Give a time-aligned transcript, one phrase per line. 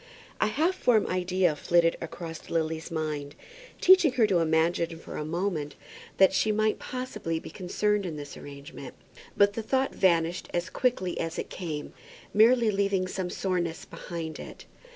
[0.39, 3.35] A half formed idea flitted across Lily's mind,
[3.79, 5.75] teaching her to imagine for a moment
[6.17, 8.95] that she might possibly be concerned in this arrangement.
[9.37, 11.93] But the thought vanished as quickly as it came,
[12.33, 14.65] merely leaving some soreness behind it.